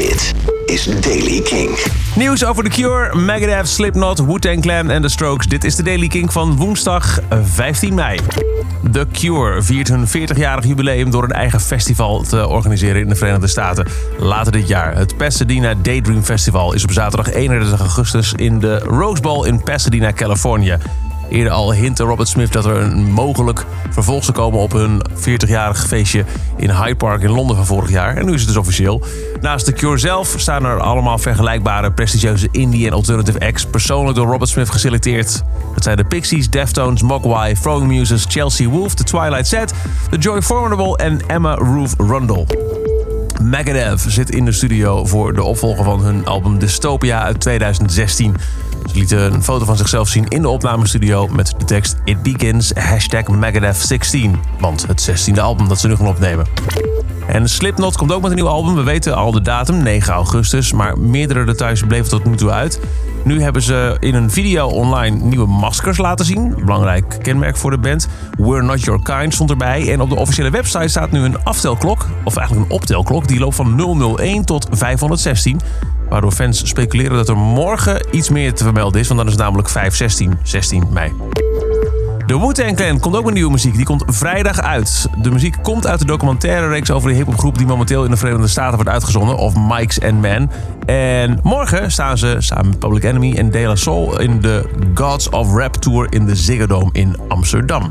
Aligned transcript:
Dit 0.00 0.34
is 0.66 0.84
Daily 1.00 1.40
King. 1.40 1.78
Nieuws 2.14 2.44
over 2.44 2.64
The 2.64 2.70
Cure, 2.70 3.16
Megadeth, 3.16 3.68
Slipknot, 3.68 4.18
Wu-Tang 4.18 4.64
en 4.66 5.02
The 5.02 5.08
Strokes. 5.08 5.46
Dit 5.46 5.64
is 5.64 5.76
de 5.76 5.82
Daily 5.82 6.08
King 6.08 6.32
van 6.32 6.56
woensdag 6.56 7.20
15 7.42 7.94
mei. 7.94 8.18
The 8.92 9.06
Cure 9.12 9.62
viert 9.62 9.88
hun 9.88 10.08
40-jarig 10.08 10.66
jubileum 10.66 11.10
door 11.10 11.24
een 11.24 11.32
eigen 11.32 11.60
festival 11.60 12.22
te 12.22 12.48
organiseren 12.48 13.00
in 13.00 13.08
de 13.08 13.14
Verenigde 13.14 13.46
Staten. 13.46 13.86
Later 14.18 14.52
dit 14.52 14.68
jaar. 14.68 14.96
Het 14.96 15.16
Pasadena 15.16 15.74
Daydream 15.74 16.22
Festival 16.22 16.72
is 16.72 16.84
op 16.84 16.92
zaterdag 16.92 17.32
31 17.32 17.80
augustus 17.80 18.32
in 18.32 18.58
de 18.58 18.78
Rose 18.78 19.22
Bowl 19.22 19.46
in 19.46 19.62
Pasadena, 19.62 20.12
Californië. 20.12 20.76
Eerder 21.30 21.52
al 21.52 21.72
hintte 21.72 22.02
Robert 22.02 22.28
Smith 22.28 22.52
dat 22.52 22.64
er 22.64 22.76
een 22.76 23.12
mogelijk 23.12 23.66
vervolg 23.90 24.24
zou 24.24 24.36
komen 24.36 24.60
op 24.60 24.72
hun 24.72 25.02
40-jarig 25.14 25.86
feestje 25.86 26.24
in 26.56 26.70
Hyde 26.70 26.96
Park 26.96 27.22
in 27.22 27.30
Londen 27.30 27.56
van 27.56 27.66
vorig 27.66 27.90
jaar. 27.90 28.16
En 28.16 28.26
nu 28.26 28.32
is 28.32 28.40
het 28.40 28.48
dus 28.48 28.58
officieel. 28.58 29.02
Naast 29.40 29.64
The 29.64 29.72
Cure 29.72 29.98
zelf 29.98 30.34
staan 30.36 30.64
er 30.64 30.80
allemaal 30.80 31.18
vergelijkbare 31.18 31.92
prestigieuze 31.92 32.48
indie 32.50 32.86
en 32.86 32.92
alternative 32.92 33.40
acts 33.40 33.66
persoonlijk 33.66 34.16
door 34.16 34.26
Robert 34.26 34.50
Smith 34.50 34.70
geselecteerd. 34.70 35.42
Dat 35.74 35.82
zijn 35.82 35.96
de 35.96 36.04
Pixies, 36.04 36.50
Deftones, 36.50 37.02
Mogwai, 37.02 37.54
Throwing 37.54 37.88
Muses, 37.88 38.24
Chelsea 38.28 38.68
Wolf, 38.68 38.94
The 38.94 39.04
Twilight 39.04 39.46
Set, 39.46 39.74
The 40.10 40.18
Joy 40.18 40.42
Formidable 40.42 40.96
en 40.96 41.20
Emma 41.26 41.54
Ruth 41.54 41.94
Rundle. 41.98 42.46
Megadeth 43.42 44.00
zit 44.00 44.30
in 44.30 44.44
de 44.44 44.52
studio 44.52 45.04
voor 45.04 45.34
de 45.34 45.42
opvolger 45.42 45.84
van 45.84 46.00
hun 46.00 46.26
album 46.26 46.58
Dystopia 46.58 47.22
uit 47.22 47.40
2016. 47.40 48.36
Ze 48.90 48.98
lieten 48.98 49.32
een 49.32 49.42
foto 49.42 49.64
van 49.64 49.76
zichzelf 49.76 50.08
zien 50.08 50.28
in 50.28 50.42
de 50.42 50.48
opnamestudio 50.48 51.28
met 51.28 51.54
de 51.58 51.64
tekst 51.64 51.96
It 52.04 52.22
Begins 52.22 52.72
hashtag 52.74 53.28
Megadeth 53.28 53.76
16. 53.76 54.36
Want 54.60 54.86
het 54.86 55.10
16e 55.10 55.40
album 55.40 55.68
dat 55.68 55.80
ze 55.80 55.88
nu 55.88 55.96
gaan 55.96 56.06
opnemen. 56.06 56.46
En 57.26 57.48
Slipknot 57.48 57.96
komt 57.96 58.12
ook 58.12 58.22
met 58.22 58.30
een 58.30 58.36
nieuw 58.36 58.48
album. 58.48 58.74
We 58.74 58.82
weten 58.82 59.14
al 59.14 59.32
de 59.32 59.40
datum, 59.40 59.82
9 59.82 60.12
augustus. 60.12 60.72
Maar 60.72 60.98
meerdere 60.98 61.44
details 61.44 61.82
bleven 61.82 62.08
tot 62.10 62.24
nu 62.24 62.36
toe 62.36 62.50
uit. 62.50 62.80
Nu 63.24 63.42
hebben 63.42 63.62
ze 63.62 63.96
in 64.00 64.14
een 64.14 64.30
video 64.30 64.66
online 64.66 65.16
nieuwe 65.16 65.46
maskers 65.46 65.98
laten 65.98 66.24
zien. 66.24 66.54
Belangrijk 66.64 67.18
kenmerk 67.22 67.56
voor 67.56 67.70
de 67.70 67.78
band. 67.78 68.08
We're 68.38 68.62
Not 68.62 68.84
Your 68.84 69.02
Kind 69.02 69.34
stond 69.34 69.50
erbij. 69.50 69.92
En 69.92 70.00
op 70.00 70.08
de 70.08 70.16
officiële 70.16 70.50
website 70.50 70.88
staat 70.88 71.10
nu 71.10 71.20
een 71.20 71.44
aftelklok. 71.44 72.06
Of 72.24 72.36
eigenlijk 72.36 72.68
een 72.68 72.74
optelklok. 72.76 73.28
Die 73.28 73.38
loopt 73.38 73.56
van 73.56 73.96
001 74.16 74.44
tot 74.44 74.66
516. 74.70 75.60
Waardoor 76.10 76.32
fans 76.32 76.68
speculeren 76.68 77.16
dat 77.16 77.28
er 77.28 77.36
morgen 77.36 78.06
iets 78.10 78.28
meer 78.28 78.54
te 78.54 78.64
vermelden 78.64 79.00
is. 79.00 79.06
Want 79.06 79.18
dan 79.18 79.28
is 79.28 79.34
het 79.34 79.42
namelijk 79.42 79.68
516, 79.68 80.38
16 80.42 80.84
mei. 80.90 81.12
De 82.30 82.38
Wu-Tang 82.38 82.76
Clan 82.76 83.00
komt 83.00 83.16
ook 83.16 83.24
met 83.24 83.34
nieuwe 83.34 83.50
muziek. 83.50 83.76
Die 83.76 83.84
komt 83.84 84.04
vrijdag 84.06 84.60
uit. 84.60 85.08
De 85.22 85.30
muziek 85.30 85.56
komt 85.62 85.86
uit 85.86 85.98
de 85.98 86.04
documentaire 86.04 86.68
reeks 86.68 86.90
over 86.90 87.08
de 87.08 87.14
hiphopgroep 87.14 87.58
die 87.58 87.66
momenteel 87.66 88.04
in 88.04 88.10
de 88.10 88.16
Verenigde 88.16 88.48
Staten 88.48 88.74
wordt 88.74 88.90
uitgezonden. 88.90 89.36
Of 89.36 89.54
Mike's 89.56 90.00
and 90.00 90.20
Men. 90.20 90.50
En 90.86 91.40
morgen 91.42 91.90
staan 91.92 92.18
ze 92.18 92.36
samen 92.38 92.68
met 92.68 92.78
Public 92.78 93.04
Enemy 93.04 93.34
en 93.36 93.50
De 93.50 93.60
La 93.60 93.74
Soul 93.74 94.20
in 94.20 94.40
de 94.40 94.68
Gods 94.94 95.28
of 95.28 95.54
Rap 95.54 95.76
Tour 95.76 96.06
in 96.12 96.26
de 96.26 96.36
Ziggo 96.36 96.66
Dome 96.66 96.88
in 96.92 97.16
Amsterdam. 97.28 97.90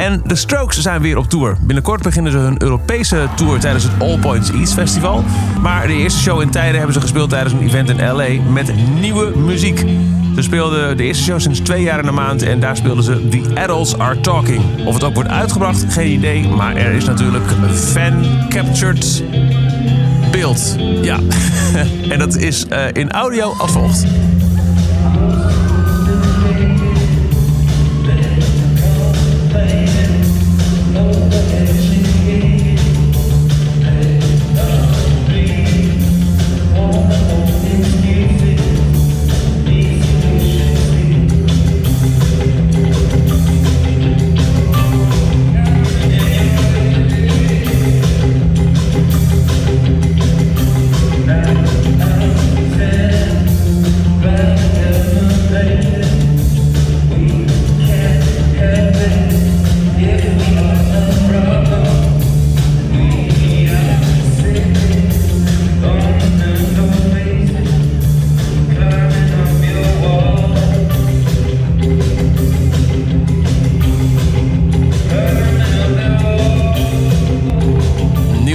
En 0.00 0.22
de 0.26 0.36
Strokes 0.36 0.80
zijn 0.80 1.00
weer 1.00 1.16
op 1.16 1.28
tour. 1.28 1.56
Binnenkort 1.60 2.02
beginnen 2.02 2.32
ze 2.32 2.38
hun 2.38 2.62
Europese 2.62 3.28
tour 3.36 3.60
tijdens 3.60 3.84
het 3.84 3.92
All 3.98 4.18
Points 4.18 4.50
East 4.50 4.72
Festival. 4.72 5.24
Maar 5.62 5.86
de 5.86 5.92
eerste 5.92 6.20
show 6.20 6.40
in 6.40 6.50
tijden 6.50 6.76
hebben 6.76 6.94
ze 6.94 7.00
gespeeld 7.00 7.30
tijdens 7.30 7.52
een 7.52 7.62
event 7.62 7.88
in 7.88 7.96
LA 7.96 8.28
met 8.52 8.72
nieuwe 9.00 9.32
muziek. 9.36 9.78
Ze 10.34 10.42
speelden 10.42 10.96
de 10.96 11.02
eerste 11.02 11.24
show 11.24 11.40
sinds 11.40 11.60
twee 11.60 11.82
jaar 11.82 11.98
in 11.98 12.04
de 12.04 12.12
maand 12.12 12.42
en 12.42 12.60
daar 12.60 12.76
speelden 12.76 13.04
ze 13.04 13.28
The 13.28 13.42
Adults 13.54 13.98
Are 13.98 14.20
Talking. 14.20 14.86
Of 14.86 14.94
het 14.94 15.04
ook 15.04 15.14
wordt 15.14 15.30
uitgebracht, 15.30 15.84
geen 15.88 16.12
idee. 16.12 16.48
Maar 16.48 16.76
er 16.76 16.92
is 16.92 17.04
natuurlijk 17.04 17.44
fan-captured 17.74 19.22
beeld. 20.30 20.76
Ja, 21.02 21.18
en 22.12 22.18
dat 22.18 22.36
is 22.36 22.66
uh, 22.72 22.84
in 22.92 23.10
audio 23.10 23.54
als 23.58 23.72
volgt. 23.72 24.06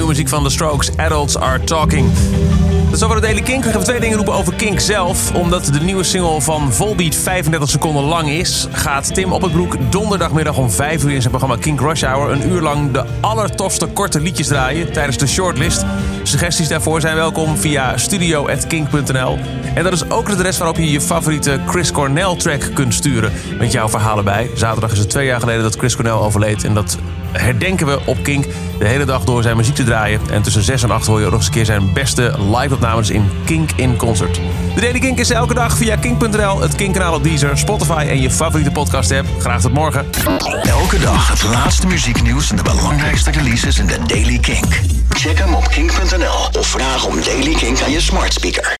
Muziek 0.08 0.28
van 0.28 0.44
The 0.44 0.50
Strokes, 0.50 0.98
Adults 0.98 1.38
Are 1.38 1.64
Talking. 1.64 2.10
Dat 2.86 2.94
is 2.94 3.04
over 3.04 3.16
de 3.16 3.22
Daily 3.22 3.42
Kink. 3.42 3.64
We 3.64 3.72
gaan 3.72 3.84
twee 3.84 4.00
dingen 4.00 4.16
roepen 4.16 4.34
over 4.34 4.54
Kink 4.54 4.80
zelf. 4.80 5.34
Omdat 5.34 5.66
de 5.66 5.80
nieuwe 5.80 6.04
single 6.04 6.42
van 6.42 6.74
Volbeat 6.74 7.16
35 7.16 7.70
seconden 7.70 8.04
lang 8.04 8.30
is... 8.30 8.68
gaat 8.72 9.14
Tim 9.14 9.32
op 9.32 9.42
het 9.42 9.52
broek 9.52 9.78
donderdagmiddag 9.90 10.58
om 10.58 10.70
5 10.70 11.04
uur 11.04 11.12
in 11.12 11.22
zijn 11.22 11.34
programma 11.34 11.58
Kink 11.62 11.80
Rush 11.80 12.04
Hour... 12.04 12.32
een 12.32 12.50
uur 12.50 12.62
lang 12.62 12.92
de 12.92 13.04
allertofste 13.22 13.86
korte 13.86 14.20
liedjes 14.20 14.48
draaien 14.48 14.92
tijdens 14.92 15.18
de 15.18 15.28
shortlist. 15.28 15.86
Suggesties 16.28 16.68
daarvoor 16.68 17.02
zijn 17.02 17.16
welkom 17.16 17.58
via 17.58 17.98
studio.kink.nl. 17.98 19.38
En 19.76 19.84
dat 19.84 19.94
is 19.94 20.10
ook 20.10 20.28
het 20.28 20.38
adres 20.38 20.58
waarop 20.58 20.78
je 20.78 20.92
je 20.92 21.02
favoriete 21.02 21.60
Chris 21.68 21.92
Cornell 21.92 22.36
track 22.36 22.70
kunt 22.74 22.94
sturen... 22.94 23.32
met 23.60 23.72
jouw 23.72 23.90
verhalen 23.90 24.24
bij. 24.24 24.50
Zaterdag 24.56 24.92
is 24.92 24.98
het 24.98 25.10
twee 25.10 25.26
jaar 25.26 25.40
geleden 25.40 25.64
dat 25.64 25.76
Chris 25.76 25.96
Cornell 25.96 26.14
overleed... 26.14 26.64
en 26.64 26.74
dat 26.74 26.98
herdenken 27.32 27.88
we 27.88 28.00
op 28.06 28.24
Kink 28.24 28.46
de 28.80 28.88
hele 28.88 29.06
dag 29.06 29.24
door 29.24 29.44
zijn 29.44 29.58
muziek 29.58 29.76
te 29.76 29.84
draaien. 29.84 30.22
En 30.32 30.42
tussen 30.42 30.64
6 30.64 30.84
en 30.84 30.92
8 30.92 31.08
hoor 31.08 31.20
je 31.20 31.26
nog 31.26 31.34
eens 31.34 31.46
een 31.46 31.52
keer 31.52 31.66
zijn 31.66 31.94
beste 31.94 32.34
live-opnames 32.56 33.10
in 33.10 33.30
Kink 33.46 33.72
in 33.76 33.98
Concert. 33.98 34.40
De 34.76 34.82
Daily 34.82 35.00
Kink 35.00 35.20
is 35.20 35.30
elke 35.30 35.54
dag 35.54 35.78
via 35.78 35.96
kink.nl, 35.96 36.62
het 36.62 36.76
Kink-kanaal 36.76 37.14
op 37.14 37.24
Deezer, 37.24 37.58
Spotify 37.58 38.06
en 38.10 38.22
je 38.22 38.32
favoriete 38.32 38.72
podcast-app. 38.72 39.28
Graag 39.40 39.62
tot 39.62 39.74
morgen. 39.74 40.06
Elke 40.64 41.00
dag 41.00 41.30
het 41.30 41.44
laatste 41.44 41.88
muzieknieuws 41.88 42.50
en 42.50 42.56
de 42.56 42.64
belangrijkste 42.64 43.32
releases 43.32 43.80
in 43.80 43.86
de 43.86 43.98
Daily 44.08 44.40
Kink. 44.40 44.82
Check 45.10 45.38
hem 45.38 45.54
op 45.54 45.68
kink.nl 45.68 46.60
of 46.60 46.68
vraag 46.68 47.06
om 47.06 47.24
Daily 47.24 47.54
Kink 47.54 47.82
aan 47.82 47.92
je 47.92 48.02
smart 48.02 48.34
speaker. 48.34 48.74